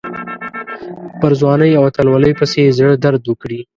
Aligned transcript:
پر 1.19 1.31
ځوانۍ 1.39 1.71
او 1.77 1.83
اتلولۍ 1.89 2.33
پسې 2.39 2.57
یې 2.65 2.75
زړه 2.77 2.93
درد 3.03 3.23
وکړي. 3.27 3.59